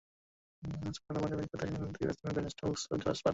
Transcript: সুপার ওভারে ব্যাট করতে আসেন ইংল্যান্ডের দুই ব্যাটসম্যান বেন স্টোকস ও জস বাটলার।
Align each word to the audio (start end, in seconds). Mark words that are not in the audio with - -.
সুপার 0.95 1.15
ওভারে 1.17 1.35
ব্যাট 1.37 1.47
করতে 1.51 1.63
আসেন 1.63 1.69
ইংল্যান্ডের 1.69 1.95
দুই 1.95 2.05
ব্যাটসম্যান 2.07 2.33
বেন 2.35 2.47
স্টোকস 2.49 2.81
ও 2.91 2.93
জস 2.93 3.19
বাটলার। 3.19 3.29